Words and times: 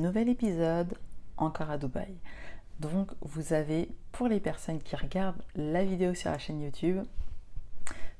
nouvel 0.00 0.28
épisode 0.28 0.94
encore 1.36 1.70
à 1.70 1.78
Dubaï. 1.78 2.14
Donc 2.80 3.10
vous 3.20 3.52
avez, 3.52 3.88
pour 4.12 4.26
les 4.28 4.40
personnes 4.40 4.80
qui 4.80 4.96
regardent 4.96 5.42
la 5.54 5.84
vidéo 5.84 6.14
sur 6.14 6.30
la 6.30 6.38
chaîne 6.38 6.60
YouTube, 6.60 7.00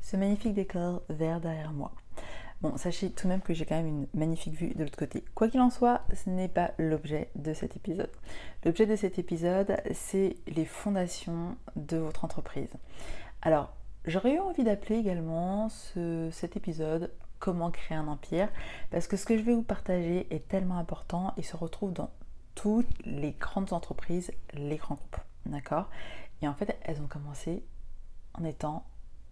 ce 0.00 0.16
magnifique 0.16 0.54
décor 0.54 1.02
vert 1.08 1.40
derrière 1.40 1.72
moi. 1.72 1.92
Bon, 2.60 2.76
sachez 2.76 3.10
tout 3.10 3.26
de 3.26 3.32
même 3.32 3.40
que 3.40 3.54
j'ai 3.54 3.64
quand 3.64 3.76
même 3.76 3.86
une 3.86 4.06
magnifique 4.12 4.54
vue 4.54 4.74
de 4.74 4.82
l'autre 4.82 4.98
côté. 4.98 5.24
Quoi 5.34 5.48
qu'il 5.48 5.60
en 5.60 5.70
soit, 5.70 6.02
ce 6.12 6.28
n'est 6.28 6.48
pas 6.48 6.72
l'objet 6.78 7.30
de 7.34 7.54
cet 7.54 7.74
épisode. 7.76 8.10
L'objet 8.66 8.84
de 8.84 8.96
cet 8.96 9.18
épisode, 9.18 9.78
c'est 9.94 10.36
les 10.46 10.66
fondations 10.66 11.56
de 11.76 11.96
votre 11.96 12.22
entreprise. 12.26 12.68
Alors, 13.40 13.72
j'aurais 14.04 14.34
eu 14.34 14.40
envie 14.40 14.64
d'appeler 14.64 14.96
également 14.96 15.70
cet 15.70 16.56
épisode 16.58 17.10
Comment 17.40 17.70
créer 17.70 17.96
un 17.96 18.06
empire, 18.06 18.48
parce 18.90 19.08
que 19.08 19.16
ce 19.16 19.26
que 19.26 19.36
je 19.36 19.42
vais 19.42 19.54
vous 19.54 19.62
partager 19.62 20.26
est 20.32 20.46
tellement 20.46 20.78
important 20.78 21.34
et 21.36 21.42
se 21.42 21.56
retrouve 21.56 21.92
dans 21.92 22.10
toutes 22.54 22.86
les 23.04 23.32
grandes 23.32 23.72
entreprises, 23.72 24.30
les 24.54 24.76
grands 24.76 24.94
groupes. 24.94 25.16
D'accord? 25.46 25.88
Et 26.42 26.48
en 26.48 26.54
fait, 26.54 26.78
elles 26.82 27.00
ont 27.00 27.06
commencé 27.06 27.64
en 28.34 28.44
étant 28.44 28.84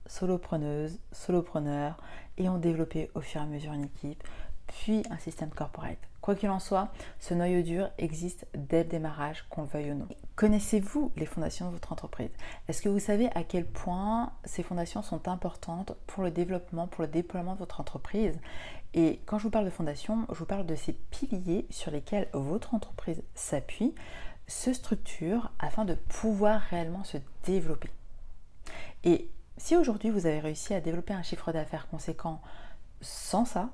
solopreneuses, 0.06 0.98
solopreneurs 1.12 1.98
et 2.38 2.48
ont 2.48 2.58
développé 2.58 3.10
au 3.14 3.20
fur 3.20 3.40
et 3.40 3.44
à 3.44 3.46
mesure 3.46 3.72
une 3.72 3.84
équipe, 3.84 4.24
puis 4.66 5.02
un 5.10 5.18
système 5.18 5.50
corporate. 5.50 5.98
Quoi 6.28 6.34
qu'il 6.34 6.50
en 6.50 6.58
soit, 6.58 6.88
ce 7.20 7.32
noyau 7.32 7.62
dur 7.62 7.88
existe 7.96 8.46
dès 8.54 8.82
le 8.82 8.90
démarrage, 8.90 9.46
qu'on 9.48 9.62
le 9.62 9.68
veuille 9.68 9.92
ou 9.92 9.94
non. 9.94 10.08
Connaissez-vous 10.36 11.10
les 11.16 11.24
fondations 11.24 11.68
de 11.68 11.72
votre 11.72 11.90
entreprise? 11.90 12.28
Est-ce 12.68 12.82
que 12.82 12.90
vous 12.90 12.98
savez 12.98 13.30
à 13.34 13.44
quel 13.44 13.64
point 13.64 14.34
ces 14.44 14.62
fondations 14.62 15.00
sont 15.00 15.26
importantes 15.26 15.94
pour 16.06 16.22
le 16.22 16.30
développement, 16.30 16.86
pour 16.86 17.00
le 17.00 17.08
déploiement 17.08 17.54
de 17.54 17.60
votre 17.60 17.80
entreprise? 17.80 18.38
Et 18.92 19.22
quand 19.24 19.38
je 19.38 19.44
vous 19.44 19.50
parle 19.50 19.64
de 19.64 19.70
fondations, 19.70 20.26
je 20.28 20.34
vous 20.34 20.44
parle 20.44 20.66
de 20.66 20.74
ces 20.74 20.92
piliers 20.92 21.66
sur 21.70 21.90
lesquels 21.90 22.28
votre 22.34 22.74
entreprise 22.74 23.22
s'appuie, 23.34 23.94
se 24.46 24.74
structure 24.74 25.50
afin 25.58 25.86
de 25.86 25.94
pouvoir 25.94 26.60
réellement 26.60 27.04
se 27.04 27.16
développer. 27.46 27.88
Et 29.02 29.30
si 29.56 29.78
aujourd'hui 29.78 30.10
vous 30.10 30.26
avez 30.26 30.40
réussi 30.40 30.74
à 30.74 30.82
développer 30.82 31.14
un 31.14 31.22
chiffre 31.22 31.52
d'affaires 31.52 31.88
conséquent 31.88 32.42
sans 33.00 33.46
ça, 33.46 33.70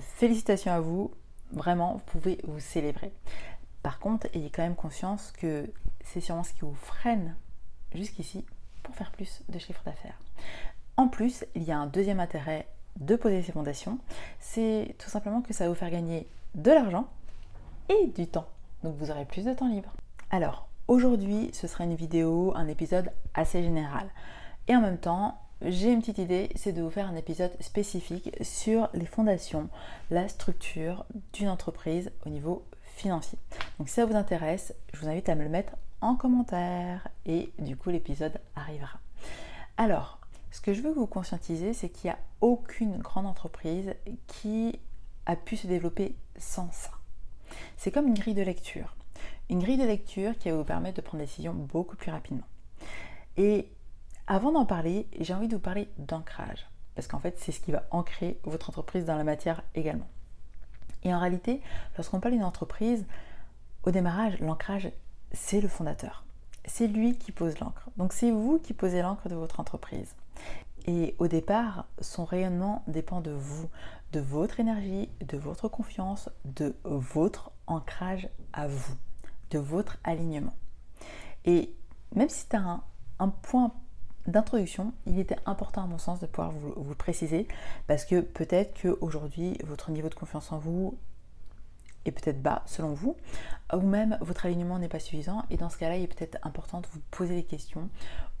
félicitations 0.00 0.72
à 0.72 0.80
vous, 0.80 1.12
vraiment, 1.52 1.94
vous 1.94 2.18
pouvez 2.18 2.38
vous 2.44 2.60
célébrer. 2.60 3.12
Par 3.82 3.98
contre, 3.98 4.26
ayez 4.34 4.50
quand 4.50 4.62
même 4.62 4.74
conscience 4.74 5.32
que 5.32 5.70
c'est 6.04 6.20
sûrement 6.20 6.44
ce 6.44 6.52
qui 6.52 6.60
vous 6.60 6.74
freine 6.74 7.34
jusqu'ici 7.94 8.44
pour 8.82 8.94
faire 8.94 9.10
plus 9.10 9.42
de 9.48 9.58
chiffre 9.58 9.82
d'affaires. 9.84 10.18
En 10.96 11.08
plus, 11.08 11.44
il 11.54 11.62
y 11.62 11.72
a 11.72 11.78
un 11.78 11.86
deuxième 11.86 12.20
intérêt 12.20 12.66
de 12.98 13.16
poser 13.16 13.42
ces 13.42 13.52
fondations, 13.52 13.98
c'est 14.38 14.94
tout 14.98 15.08
simplement 15.08 15.40
que 15.40 15.54
ça 15.54 15.64
va 15.64 15.70
vous 15.70 15.76
faire 15.76 15.90
gagner 15.90 16.28
de 16.54 16.70
l'argent 16.70 17.08
et 17.88 18.08
du 18.08 18.26
temps. 18.26 18.48
Donc 18.82 18.96
vous 18.96 19.10
aurez 19.10 19.24
plus 19.24 19.44
de 19.44 19.52
temps 19.52 19.68
libre. 19.68 19.92
Alors, 20.30 20.68
aujourd'hui, 20.88 21.50
ce 21.52 21.66
sera 21.66 21.84
une 21.84 21.94
vidéo, 21.94 22.52
un 22.56 22.68
épisode 22.68 23.10
assez 23.34 23.62
général. 23.62 24.08
Et 24.68 24.76
en 24.76 24.80
même 24.80 24.98
temps, 24.98 25.38
j'ai 25.62 25.92
une 25.92 26.00
petite 26.00 26.18
idée, 26.18 26.50
c'est 26.54 26.72
de 26.72 26.80
vous 26.80 26.90
faire 26.90 27.08
un 27.08 27.16
épisode 27.16 27.52
spécifique 27.60 28.34
sur 28.40 28.88
les 28.94 29.04
fondations, 29.04 29.68
la 30.10 30.26
structure 30.28 31.04
d'une 31.34 31.50
entreprise 31.50 32.10
au 32.24 32.30
niveau 32.30 32.64
financier. 32.96 33.38
Donc 33.78 33.88
si 33.88 33.94
ça 33.94 34.06
vous 34.06 34.16
intéresse, 34.16 34.74
je 34.94 35.00
vous 35.00 35.08
invite 35.08 35.28
à 35.28 35.34
me 35.34 35.42
le 35.42 35.50
mettre 35.50 35.74
en 36.00 36.16
commentaire 36.16 37.08
et 37.26 37.52
du 37.58 37.76
coup 37.76 37.90
l'épisode 37.90 38.40
arrivera. 38.56 39.00
Alors, 39.76 40.18
ce 40.50 40.60
que 40.60 40.72
je 40.72 40.80
veux 40.80 40.92
vous 40.92 41.06
conscientiser, 41.06 41.74
c'est 41.74 41.90
qu'il 41.90 42.08
n'y 42.08 42.14
a 42.14 42.18
aucune 42.40 42.96
grande 42.98 43.26
entreprise 43.26 43.94
qui 44.26 44.78
a 45.26 45.36
pu 45.36 45.56
se 45.56 45.66
développer 45.66 46.16
sans 46.38 46.70
ça. 46.72 46.90
C'est 47.76 47.90
comme 47.90 48.08
une 48.08 48.18
grille 48.18 48.34
de 48.34 48.42
lecture. 48.42 48.96
Une 49.50 49.60
grille 49.60 49.76
de 49.76 49.84
lecture 49.84 50.38
qui 50.38 50.50
va 50.50 50.56
vous 50.56 50.64
permettre 50.64 50.96
de 50.96 51.02
prendre 51.02 51.20
des 51.20 51.26
décisions 51.26 51.52
beaucoup 51.52 51.96
plus 51.96 52.10
rapidement. 52.10 52.46
Et 53.36 53.68
avant 54.30 54.52
d'en 54.52 54.64
parler, 54.64 55.08
j'ai 55.18 55.34
envie 55.34 55.48
de 55.48 55.56
vous 55.56 55.60
parler 55.60 55.88
d'ancrage. 55.98 56.64
Parce 56.94 57.08
qu'en 57.08 57.18
fait, 57.18 57.36
c'est 57.40 57.50
ce 57.50 57.58
qui 57.58 57.72
va 57.72 57.82
ancrer 57.90 58.38
votre 58.44 58.70
entreprise 58.70 59.04
dans 59.04 59.16
la 59.16 59.24
matière 59.24 59.64
également. 59.74 60.06
Et 61.02 61.12
en 61.12 61.18
réalité, 61.18 61.60
lorsqu'on 61.96 62.20
parle 62.20 62.34
d'une 62.34 62.44
entreprise, 62.44 63.04
au 63.82 63.90
démarrage, 63.90 64.38
l'ancrage, 64.38 64.92
c'est 65.32 65.60
le 65.60 65.66
fondateur. 65.66 66.22
C'est 66.64 66.86
lui 66.86 67.18
qui 67.18 67.32
pose 67.32 67.58
l'encre. 67.58 67.90
Donc 67.96 68.12
c'est 68.12 68.30
vous 68.30 68.60
qui 68.60 68.72
posez 68.72 69.02
l'encre 69.02 69.28
de 69.28 69.34
votre 69.34 69.58
entreprise. 69.58 70.14
Et 70.86 71.16
au 71.18 71.26
départ, 71.26 71.86
son 72.00 72.24
rayonnement 72.24 72.84
dépend 72.86 73.20
de 73.20 73.32
vous, 73.32 73.68
de 74.12 74.20
votre 74.20 74.60
énergie, 74.60 75.08
de 75.26 75.38
votre 75.38 75.66
confiance, 75.66 76.30
de 76.44 76.76
votre 76.84 77.50
ancrage 77.66 78.28
à 78.52 78.68
vous, 78.68 78.94
de 79.50 79.58
votre 79.58 79.96
alignement. 80.04 80.54
Et 81.44 81.74
même 82.14 82.28
si 82.28 82.48
tu 82.48 82.54
as 82.54 82.80
un, 83.18 83.28
point 83.28 83.72
d'introduction, 84.26 84.92
il 85.06 85.18
était 85.18 85.38
important 85.46 85.82
à 85.82 85.86
mon 85.86 85.98
sens 85.98 86.20
de 86.20 86.26
pouvoir 86.26 86.52
vous, 86.52 86.72
vous 86.76 86.94
préciser 86.94 87.48
parce 87.86 88.04
que 88.04 88.20
peut-être 88.20 88.80
qu'aujourd'hui 88.80 89.58
votre 89.64 89.90
niveau 89.90 90.08
de 90.08 90.14
confiance 90.14 90.52
en 90.52 90.58
vous 90.58 90.96
est 92.04 92.12
peut-être 92.12 92.42
bas 92.42 92.62
selon 92.66 92.94
vous, 92.94 93.16
ou 93.74 93.80
même 93.80 94.16
votre 94.20 94.46
alignement 94.46 94.78
n'est 94.78 94.88
pas 94.88 94.98
suffisant 94.98 95.44
et 95.50 95.56
dans 95.56 95.68
ce 95.68 95.76
cas-là 95.76 95.96
il 95.96 96.04
est 96.04 96.14
peut-être 96.14 96.38
important 96.42 96.80
de 96.80 96.86
vous 96.92 97.00
poser 97.10 97.34
des 97.34 97.44
questions 97.44 97.88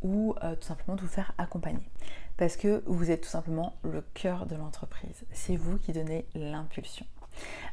ou 0.02 0.34
euh, 0.42 0.54
tout 0.56 0.66
simplement 0.66 0.96
de 0.96 1.02
vous 1.02 1.08
faire 1.08 1.32
accompagner 1.36 1.90
parce 2.36 2.56
que 2.56 2.82
vous 2.86 3.10
êtes 3.10 3.22
tout 3.22 3.28
simplement 3.28 3.74
le 3.82 4.02
cœur 4.14 4.46
de 4.46 4.56
l'entreprise, 4.56 5.24
c'est 5.30 5.56
vous 5.56 5.76
qui 5.76 5.92
donnez 5.92 6.26
l'impulsion. 6.34 7.04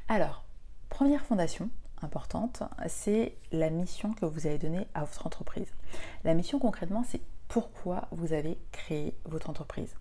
Alors, 0.09 0.43
première 0.89 1.25
fondation, 1.25 1.69
importante, 2.01 2.63
c'est 2.87 3.37
la 3.51 3.69
mission 3.69 4.13
que 4.13 4.25
vous 4.25 4.45
avez 4.45 4.57
donnée 4.57 4.87
à 4.93 5.05
votre 5.05 5.25
entreprise. 5.25 5.71
La 6.25 6.33
mission 6.33 6.59
concrètement, 6.59 7.05
c'est 7.07 7.21
pourquoi 7.47 8.07
vous 8.11 8.33
avez 8.33 8.57
créé 8.71 9.15
votre 9.25 9.49
entreprise. 9.49 9.95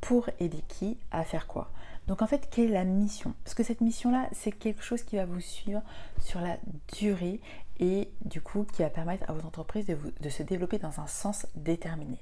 Pour 0.00 0.30
aider 0.38 0.62
qui 0.68 0.96
à 1.10 1.24
faire 1.24 1.46
quoi 1.46 1.70
Donc 2.06 2.22
en 2.22 2.26
fait, 2.26 2.48
quelle 2.50 2.70
est 2.70 2.74
la 2.74 2.84
mission? 2.84 3.34
Parce 3.44 3.54
que 3.54 3.64
cette 3.64 3.80
mission-là, 3.80 4.28
c'est 4.32 4.52
quelque 4.52 4.82
chose 4.82 5.02
qui 5.02 5.16
va 5.16 5.26
vous 5.26 5.40
suivre 5.40 5.82
sur 6.20 6.40
la 6.40 6.56
durée 6.96 7.40
et 7.80 8.10
du 8.24 8.40
coup 8.40 8.64
qui 8.64 8.82
va 8.82 8.90
permettre 8.90 9.28
à 9.28 9.32
votre 9.32 9.46
entreprise 9.46 9.86
de, 9.86 10.28
se 10.28 10.42
développer 10.42 10.78
dans 10.78 11.00
un 11.00 11.06
sens 11.06 11.46
déterminé. 11.54 12.18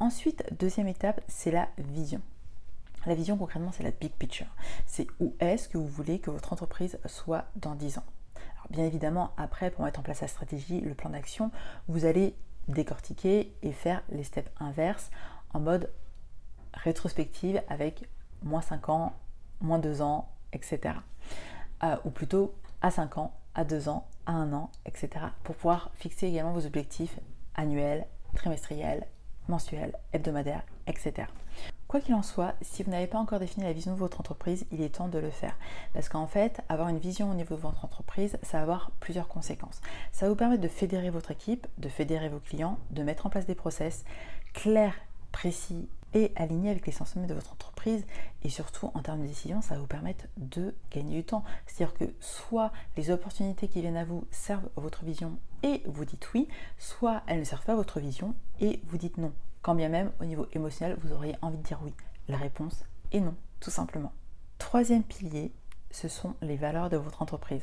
Ensuite, 0.00 0.44
deuxième 0.58 0.88
étape, 0.88 1.20
c'est 1.28 1.50
la 1.50 1.68
vision. 1.78 2.20
La 3.06 3.14
vision 3.14 3.36
concrètement, 3.36 3.70
c'est 3.72 3.82
la 3.82 3.90
big 3.90 4.12
picture. 4.12 4.46
C'est 4.86 5.06
où 5.20 5.34
est-ce 5.40 5.68
que 5.68 5.76
vous 5.76 5.86
voulez 5.86 6.18
que 6.18 6.30
votre 6.30 6.52
entreprise 6.52 6.98
soit 7.04 7.44
dans 7.56 7.74
10 7.74 7.98
ans. 7.98 8.04
Alors, 8.34 8.66
bien 8.70 8.84
évidemment, 8.84 9.32
après, 9.36 9.70
pour 9.70 9.84
mettre 9.84 10.00
en 10.00 10.02
place 10.02 10.22
la 10.22 10.28
stratégie, 10.28 10.80
le 10.80 10.94
plan 10.94 11.10
d'action, 11.10 11.50
vous 11.88 12.06
allez 12.06 12.34
décortiquer 12.68 13.52
et 13.62 13.72
faire 13.72 14.02
les 14.10 14.24
steps 14.24 14.50
inverses 14.60 15.10
en 15.52 15.60
mode 15.60 15.90
rétrospective 16.72 17.62
avec 17.68 18.08
moins 18.42 18.60
5 18.60 18.88
ans, 18.88 19.12
moins 19.60 19.78
2 19.78 20.02
ans, 20.02 20.28
etc. 20.52 20.96
Euh, 21.82 21.96
ou 22.04 22.10
plutôt 22.10 22.54
à 22.82 22.90
5 22.90 23.18
ans, 23.18 23.32
à 23.54 23.64
2 23.64 23.88
ans, 23.88 24.06
à 24.26 24.32
1 24.32 24.52
an, 24.52 24.70
etc. 24.86 25.10
Pour 25.42 25.54
pouvoir 25.54 25.90
fixer 25.94 26.26
également 26.26 26.52
vos 26.52 26.66
objectifs 26.66 27.18
annuels, 27.54 28.06
trimestriels, 28.34 29.06
mensuels, 29.48 29.94
hebdomadaires, 30.12 30.64
etc. 30.86 31.28
Quoi 31.94 32.00
qu'il 32.00 32.16
en 32.16 32.24
soit, 32.24 32.56
si 32.60 32.82
vous 32.82 32.90
n'avez 32.90 33.06
pas 33.06 33.18
encore 33.18 33.38
défini 33.38 33.64
la 33.64 33.72
vision 33.72 33.92
de 33.92 33.98
votre 34.00 34.18
entreprise, 34.18 34.66
il 34.72 34.80
est 34.80 34.96
temps 34.96 35.06
de 35.06 35.20
le 35.20 35.30
faire. 35.30 35.56
Parce 35.92 36.08
qu'en 36.08 36.26
fait, 36.26 36.60
avoir 36.68 36.88
une 36.88 36.98
vision 36.98 37.30
au 37.30 37.34
niveau 37.34 37.54
de 37.54 37.60
votre 37.60 37.84
entreprise, 37.84 38.36
ça 38.42 38.56
va 38.56 38.62
avoir 38.64 38.90
plusieurs 38.98 39.28
conséquences. 39.28 39.80
Ça 40.10 40.26
va 40.26 40.30
vous 40.30 40.36
permettre 40.36 40.60
de 40.60 40.66
fédérer 40.66 41.10
votre 41.10 41.30
équipe, 41.30 41.68
de 41.78 41.88
fédérer 41.88 42.28
vos 42.28 42.40
clients, 42.40 42.80
de 42.90 43.04
mettre 43.04 43.26
en 43.26 43.30
place 43.30 43.46
des 43.46 43.54
process 43.54 44.04
clairs, 44.54 44.96
précis 45.30 45.88
et 46.14 46.32
alignés 46.34 46.70
avec 46.70 46.84
les 46.84 46.92
sens 46.92 47.16
de 47.16 47.32
votre 47.32 47.52
entreprise. 47.52 48.04
Et 48.42 48.48
surtout, 48.48 48.90
en 48.94 49.00
termes 49.00 49.22
de 49.22 49.28
décision, 49.28 49.60
ça 49.60 49.76
va 49.76 49.80
vous 49.80 49.86
permettre 49.86 50.24
de 50.36 50.74
gagner 50.90 51.18
du 51.18 51.24
temps. 51.24 51.44
C'est-à-dire 51.68 51.94
que 51.94 52.12
soit 52.18 52.72
les 52.96 53.12
opportunités 53.12 53.68
qui 53.68 53.82
viennent 53.82 53.96
à 53.96 54.04
vous 54.04 54.26
servent 54.32 54.68
votre 54.74 55.04
vision 55.04 55.38
et 55.62 55.80
vous 55.86 56.04
dites 56.04 56.28
oui, 56.34 56.48
soit 56.76 57.22
elles 57.28 57.38
ne 57.38 57.44
servent 57.44 57.64
pas 57.64 57.76
votre 57.76 58.00
vision 58.00 58.34
et 58.58 58.80
vous 58.88 58.98
dites 58.98 59.16
non 59.16 59.32
quand 59.64 59.74
bien 59.74 59.88
même 59.88 60.12
au 60.20 60.26
niveau 60.26 60.46
émotionnel, 60.52 60.98
vous 61.00 61.14
auriez 61.14 61.36
envie 61.40 61.56
de 61.56 61.62
dire 61.62 61.80
oui. 61.82 61.94
La 62.28 62.36
réponse 62.36 62.84
est 63.12 63.20
non, 63.20 63.34
tout 63.60 63.70
simplement. 63.70 64.12
Troisième 64.58 65.02
pilier, 65.02 65.52
ce 65.90 66.06
sont 66.06 66.34
les 66.42 66.56
valeurs 66.56 66.90
de 66.90 66.98
votre 66.98 67.22
entreprise. 67.22 67.62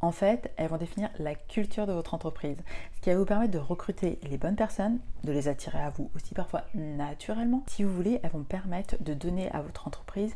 En 0.00 0.12
fait, 0.12 0.50
elles 0.56 0.68
vont 0.68 0.78
définir 0.78 1.10
la 1.18 1.34
culture 1.34 1.86
de 1.86 1.92
votre 1.92 2.14
entreprise, 2.14 2.56
ce 2.94 3.00
qui 3.02 3.10
va 3.10 3.18
vous 3.18 3.26
permettre 3.26 3.52
de 3.52 3.58
recruter 3.58 4.18
les 4.22 4.38
bonnes 4.38 4.56
personnes, 4.56 4.98
de 5.24 5.30
les 5.30 5.46
attirer 5.46 5.78
à 5.78 5.90
vous 5.90 6.10
aussi 6.16 6.32
parfois 6.32 6.62
naturellement. 6.72 7.64
Si 7.66 7.84
vous 7.84 7.94
voulez, 7.94 8.18
elles 8.22 8.30
vont 8.30 8.44
permettre 8.44 8.96
de 9.02 9.12
donner 9.12 9.52
à 9.52 9.60
votre 9.60 9.86
entreprise 9.86 10.34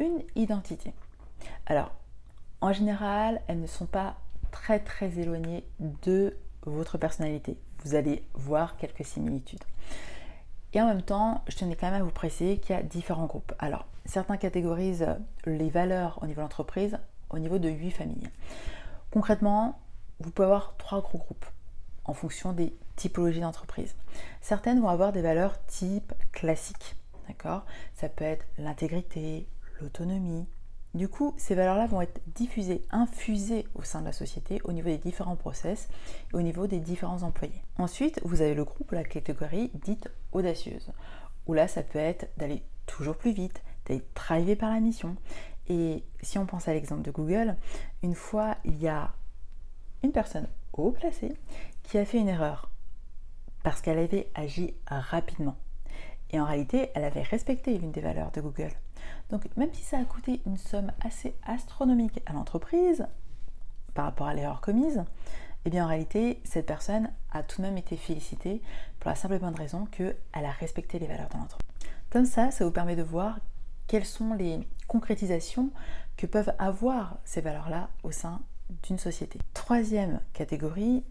une 0.00 0.24
identité. 0.34 0.92
Alors, 1.66 1.94
en 2.60 2.72
général, 2.72 3.42
elles 3.46 3.60
ne 3.60 3.68
sont 3.68 3.86
pas 3.86 4.16
très 4.50 4.80
très 4.80 5.20
éloignées 5.20 5.62
de 5.78 6.36
votre 6.62 6.98
personnalité. 6.98 7.56
Vous 7.84 7.94
allez 7.94 8.24
voir 8.34 8.76
quelques 8.76 9.04
similitudes. 9.04 9.62
Et 10.74 10.80
en 10.80 10.86
même 10.86 11.02
temps, 11.02 11.42
je 11.48 11.56
tenais 11.56 11.76
quand 11.76 11.90
même 11.90 12.02
à 12.02 12.04
vous 12.04 12.10
préciser 12.10 12.58
qu'il 12.58 12.76
y 12.76 12.78
a 12.78 12.82
différents 12.82 13.26
groupes. 13.26 13.52
Alors, 13.58 13.86
certains 14.04 14.36
catégorisent 14.36 15.16
les 15.46 15.70
valeurs 15.70 16.18
au 16.22 16.26
niveau 16.26 16.40
de 16.40 16.42
l'entreprise 16.42 16.98
au 17.30 17.38
niveau 17.38 17.58
de 17.58 17.68
8 17.68 17.90
familles. 17.90 18.28
Concrètement, 19.10 19.78
vous 20.20 20.30
pouvez 20.30 20.46
avoir 20.46 20.76
trois 20.76 21.00
gros 21.00 21.18
groupes 21.18 21.46
en 22.04 22.14
fonction 22.14 22.52
des 22.52 22.74
typologies 22.96 23.40
d'entreprise. 23.40 23.94
Certaines 24.40 24.80
vont 24.80 24.88
avoir 24.88 25.12
des 25.12 25.22
valeurs 25.22 25.64
type 25.66 26.12
classiques, 26.32 26.96
d'accord? 27.28 27.64
Ça 27.94 28.08
peut 28.08 28.24
être 28.24 28.46
l'intégrité, 28.58 29.46
l'autonomie. 29.80 30.46
Du 30.94 31.08
coup, 31.08 31.34
ces 31.36 31.54
valeurs-là 31.54 31.86
vont 31.86 32.00
être 32.00 32.20
diffusées, 32.34 32.82
infusées 32.90 33.66
au 33.74 33.82
sein 33.82 34.00
de 34.00 34.06
la 34.06 34.12
société, 34.12 34.60
au 34.64 34.72
niveau 34.72 34.88
des 34.88 34.98
différents 34.98 35.36
process 35.36 35.88
et 36.32 36.36
au 36.36 36.42
niveau 36.42 36.66
des 36.66 36.80
différents 36.80 37.22
employés. 37.22 37.62
Ensuite, 37.76 38.20
vous 38.24 38.40
avez 38.40 38.54
le 38.54 38.64
groupe, 38.64 38.92
la 38.92 39.04
catégorie 39.04 39.70
dite 39.74 40.08
audacieuse, 40.32 40.90
où 41.46 41.52
là, 41.52 41.68
ça 41.68 41.82
peut 41.82 41.98
être 41.98 42.30
d'aller 42.38 42.62
toujours 42.86 43.16
plus 43.16 43.32
vite, 43.32 43.62
d'être 43.86 44.06
drivé 44.14 44.56
par 44.56 44.70
la 44.70 44.80
mission. 44.80 45.16
Et 45.68 46.02
si 46.22 46.38
on 46.38 46.46
pense 46.46 46.68
à 46.68 46.72
l'exemple 46.72 47.02
de 47.02 47.10
Google, 47.10 47.56
une 48.02 48.14
fois, 48.14 48.56
il 48.64 48.78
y 48.78 48.88
a 48.88 49.12
une 50.02 50.12
personne 50.12 50.48
haut 50.72 50.92
placée 50.92 51.34
qui 51.82 51.98
a 51.98 52.04
fait 52.04 52.18
une 52.18 52.28
erreur 52.28 52.70
parce 53.62 53.82
qu'elle 53.82 53.98
avait 53.98 54.30
agi 54.34 54.74
rapidement. 54.86 55.56
Et 56.30 56.40
en 56.40 56.44
réalité, 56.44 56.90
elle 56.94 57.04
avait 57.04 57.22
respecté 57.22 57.74
une 57.74 57.92
des 57.92 58.00
valeurs 58.00 58.30
de 58.32 58.40
Google. 58.40 58.72
Donc 59.30 59.46
même 59.56 59.72
si 59.72 59.82
ça 59.82 59.98
a 59.98 60.04
coûté 60.04 60.40
une 60.46 60.58
somme 60.58 60.92
assez 61.00 61.34
astronomique 61.46 62.20
à 62.26 62.32
l'entreprise 62.32 63.06
par 63.94 64.04
rapport 64.04 64.26
à 64.26 64.34
l'erreur 64.34 64.60
commise, 64.60 65.02
eh 65.64 65.70
bien 65.70 65.84
en 65.84 65.88
réalité, 65.88 66.40
cette 66.44 66.66
personne 66.66 67.10
a 67.32 67.42
tout 67.42 67.60
de 67.60 67.66
même 67.66 67.78
été 67.78 67.96
félicitée 67.96 68.62
pour 69.00 69.10
la 69.10 69.14
simple 69.14 69.34
et 69.34 69.38
bonne 69.38 69.54
raison 69.54 69.86
qu'elle 69.86 70.16
a 70.32 70.50
respecté 70.50 70.98
les 70.98 71.06
valeurs 71.06 71.28
de 71.28 71.36
l'entreprise. 71.36 71.68
Comme 72.10 72.24
ça, 72.24 72.50
ça 72.50 72.64
vous 72.64 72.70
permet 72.70 72.96
de 72.96 73.02
voir 73.02 73.38
quelles 73.86 74.04
sont 74.04 74.34
les 74.34 74.60
concrétisations 74.86 75.70
que 76.16 76.26
peuvent 76.26 76.52
avoir 76.58 77.18
ces 77.24 77.40
valeurs-là 77.40 77.88
au 78.02 78.10
sein 78.10 78.40
d'une 78.82 78.98
société. 78.98 79.38
Troisième 79.54 80.20
catégorie, 80.32 81.04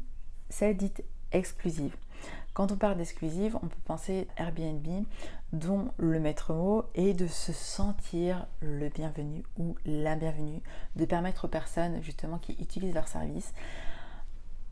celle 0.50 0.78
dite 0.78 1.04
exclusive. 1.32 1.96
Quand 2.58 2.72
on 2.72 2.76
parle 2.76 2.98
d'exclusive, 2.98 3.56
on 3.62 3.68
peut 3.68 3.78
penser 3.86 4.28
Airbnb, 4.36 5.06
dont 5.54 5.92
le 5.98 6.20
maître 6.20 6.56
mot 6.56 6.86
est 6.96 7.14
de 7.14 7.28
se 7.28 7.54
sentir 7.54 8.48
le 8.62 8.90
bienvenu 8.90 9.44
ou 9.60 9.76
la 9.86 10.16
bienvenue, 10.16 10.64
de 10.96 11.06
permettre 11.06 11.46
aux 11.46 11.50
personnes 11.50 12.02
justement 12.02 12.40
qui 12.40 12.54
utilisent 12.54 12.96
leur 12.96 13.08
service 13.08 13.54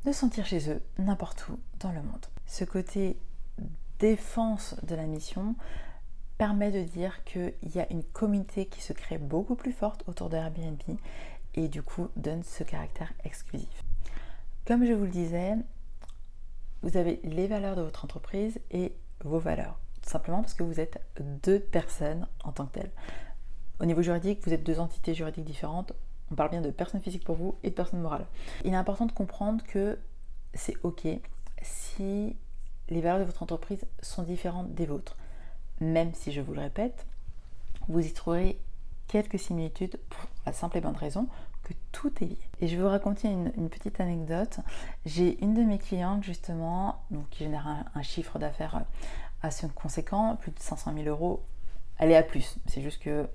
de 0.03 0.11
sentir 0.11 0.47
chez 0.47 0.71
eux 0.71 0.81
n'importe 0.97 1.47
où 1.47 1.59
dans 1.79 1.91
le 1.91 2.01
monde. 2.01 2.25
Ce 2.47 2.63
côté 2.63 3.19
défense 3.99 4.75
de 4.81 4.95
la 4.95 5.05
mission 5.05 5.53
permet 6.39 6.71
de 6.71 6.81
dire 6.81 7.23
qu'il 7.23 7.53
y 7.75 7.79
a 7.79 7.91
une 7.91 8.03
communauté 8.03 8.65
qui 8.65 8.81
se 8.81 8.93
crée 8.93 9.19
beaucoup 9.19 9.53
plus 9.53 9.73
forte 9.73 10.03
autour 10.07 10.31
de 10.31 10.37
Airbnb 10.37 10.81
et 11.53 11.67
du 11.67 11.83
coup 11.83 12.07
donne 12.15 12.41
ce 12.41 12.63
caractère 12.63 13.13
exclusif. 13.23 13.83
Comme 14.65 14.87
je 14.87 14.93
vous 14.93 15.05
le 15.05 15.11
disais, 15.11 15.53
vous 16.85 16.97
avez 16.97 17.19
les 17.23 17.47
valeurs 17.47 17.75
de 17.75 17.81
votre 17.81 18.05
entreprise 18.05 18.59
et 18.69 18.93
vos 19.23 19.39
valeurs. 19.39 19.79
Simplement 20.03 20.41
parce 20.41 20.53
que 20.53 20.61
vous 20.61 20.79
êtes 20.79 21.01
deux 21.19 21.59
personnes 21.59 22.27
en 22.43 22.51
tant 22.51 22.67
que 22.67 22.73
telles. 22.73 22.91
Au 23.79 23.85
niveau 23.85 24.03
juridique, 24.03 24.45
vous 24.45 24.53
êtes 24.53 24.63
deux 24.63 24.79
entités 24.79 25.15
juridiques 25.15 25.45
différentes. 25.45 25.93
On 26.31 26.35
parle 26.35 26.51
bien 26.51 26.61
de 26.61 26.69
personne 26.69 27.01
physique 27.01 27.23
pour 27.23 27.35
vous 27.35 27.55
et 27.63 27.71
de 27.71 27.75
personne 27.75 28.01
morale. 28.01 28.27
Il 28.63 28.71
est 28.71 28.77
important 28.77 29.07
de 29.07 29.11
comprendre 29.11 29.63
que 29.63 29.97
c'est 30.53 30.75
OK 30.83 31.07
si 31.63 32.35
les 32.89 33.01
valeurs 33.01 33.19
de 33.19 33.23
votre 33.23 33.41
entreprise 33.41 33.83
sont 34.03 34.21
différentes 34.21 34.75
des 34.75 34.85
vôtres. 34.85 35.17
Même 35.81 36.13
si, 36.13 36.31
je 36.31 36.39
vous 36.39 36.53
le 36.53 36.61
répète, 36.61 37.07
vous 37.87 38.05
y 38.05 38.13
trouverez 38.13 38.59
quelques 39.07 39.39
similitudes 39.39 39.97
pour 40.09 40.29
la 40.45 40.53
simple 40.53 40.77
et 40.77 40.81
bonne 40.81 40.95
raison 40.95 41.27
tout 41.91 42.11
est 42.21 42.27
lié. 42.27 42.37
Et 42.61 42.67
je 42.67 42.75
vais 42.75 42.81
vous 42.81 42.89
raconter 42.89 43.27
une, 43.29 43.69
petite 43.69 43.99
anecdote. 43.99 44.59
J'ai 45.05 45.41
une 45.43 45.53
de 45.53 45.61
mes 45.61 45.77
clientes 45.77 46.23
justement, 46.23 47.03
donc, 47.11 47.29
qui 47.29 47.43
génère 47.43 47.85
un, 47.93 48.01
chiffre 48.01 48.39
d'affaires 48.39 48.83
assez 49.41 49.67
conséquent, 49.69 50.35
plus 50.35 50.51
de 50.51 50.59
500 50.59 50.93
000 50.93 51.07
euros. 51.07 51.43
Elle 51.97 52.11
est 52.11 52.17
à 52.17 52.23
plus. 52.23 52.57
C'est 52.67 52.81
juste 52.81 53.01
que 53.01 53.27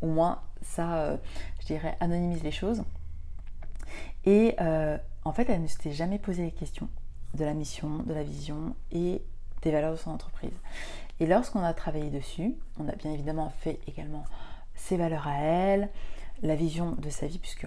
au 0.00 0.06
moins 0.06 0.40
ça, 0.62 0.94
euh, 0.96 1.16
je 1.60 1.66
dirais, 1.66 1.96
anonymise 2.00 2.42
les 2.42 2.52
choses. 2.52 2.82
Et 4.24 4.54
euh, 4.60 4.98
en 5.24 5.32
fait, 5.32 5.48
elle 5.48 5.62
ne 5.62 5.66
s'était 5.66 5.92
jamais 5.92 6.18
posé 6.18 6.42
les 6.42 6.52
questions 6.52 6.88
de 7.34 7.44
la 7.44 7.54
mission, 7.54 7.98
de 7.98 8.12
la 8.12 8.22
vision 8.22 8.74
et 8.92 9.22
des 9.62 9.70
valeurs 9.70 9.92
de 9.92 9.96
son 9.96 10.10
entreprise. 10.10 10.52
Et 11.20 11.26
lorsqu'on 11.26 11.62
a 11.62 11.74
travaillé 11.74 12.10
dessus, 12.10 12.54
on 12.78 12.88
a 12.88 12.92
bien 12.92 13.12
évidemment 13.12 13.52
fait 13.60 13.78
également 13.86 14.24
ses 14.74 14.96
valeurs 14.96 15.28
à 15.28 15.38
elle, 15.38 15.90
la 16.42 16.54
vision 16.54 16.92
de 16.92 17.10
sa 17.10 17.26
vie, 17.26 17.38
puisque 17.38 17.66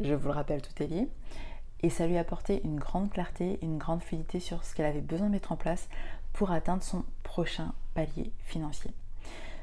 je 0.00 0.14
vous 0.14 0.28
le 0.28 0.34
rappelle, 0.34 0.62
tout 0.62 0.82
est 0.82 0.86
lié. 0.86 1.08
Et 1.80 1.90
ça 1.90 2.06
lui 2.06 2.16
a 2.16 2.20
apporté 2.20 2.62
une 2.64 2.78
grande 2.78 3.10
clarté, 3.10 3.58
une 3.62 3.78
grande 3.78 4.02
fluidité 4.02 4.40
sur 4.40 4.64
ce 4.64 4.74
qu'elle 4.74 4.86
avait 4.86 5.00
besoin 5.00 5.26
de 5.26 5.32
mettre 5.32 5.52
en 5.52 5.56
place 5.56 5.88
pour 6.32 6.50
atteindre 6.50 6.82
son 6.82 7.04
prochain 7.22 7.72
palier 7.94 8.32
financier. 8.44 8.90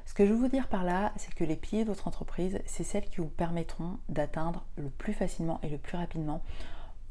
Ce 0.05 0.13
que 0.13 0.25
je 0.25 0.31
veux 0.31 0.37
vous 0.37 0.47
dire 0.47 0.67
par 0.67 0.83
là, 0.83 1.13
c'est 1.15 1.33
que 1.33 1.43
les 1.43 1.55
piliers 1.55 1.83
de 1.83 1.89
votre 1.89 2.07
entreprise, 2.07 2.59
c'est 2.65 2.83
celles 2.83 3.09
qui 3.09 3.21
vous 3.21 3.27
permettront 3.27 3.97
d'atteindre 4.09 4.65
le 4.75 4.89
plus 4.89 5.13
facilement 5.13 5.59
et 5.63 5.69
le 5.69 5.77
plus 5.77 5.97
rapidement 5.97 6.43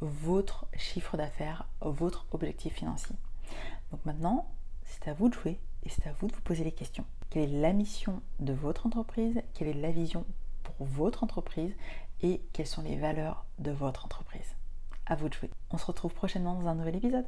votre 0.00 0.66
chiffre 0.76 1.16
d'affaires, 1.16 1.66
votre 1.80 2.26
objectif 2.32 2.74
financier. 2.74 3.16
Donc 3.90 4.04
maintenant, 4.04 4.46
c'est 4.84 5.08
à 5.08 5.14
vous 5.14 5.28
de 5.28 5.34
jouer 5.34 5.58
et 5.84 5.88
c'est 5.88 6.06
à 6.06 6.12
vous 6.12 6.28
de 6.28 6.34
vous 6.34 6.42
poser 6.42 6.64
les 6.64 6.72
questions. 6.72 7.04
Quelle 7.30 7.54
est 7.54 7.60
la 7.60 7.72
mission 7.72 8.20
de 8.38 8.52
votre 8.52 8.86
entreprise? 8.86 9.42
Quelle 9.54 9.68
est 9.68 9.74
la 9.74 9.90
vision 9.90 10.24
votre 10.84 11.24
entreprise 11.24 11.74
Et 12.22 12.42
quelles 12.52 12.66
sont 12.66 12.82
les 12.82 12.96
valeurs 12.96 13.46
de 13.58 13.70
votre 13.70 14.04
entreprise 14.04 14.56
À 15.06 15.14
vous 15.14 15.28
de 15.28 15.34
jouer. 15.34 15.50
On 15.70 15.78
se 15.78 15.86
retrouve 15.86 16.14
prochainement 16.14 16.54
dans 16.54 16.68
un 16.68 16.74
nouvel 16.74 16.96
épisode. 16.96 17.26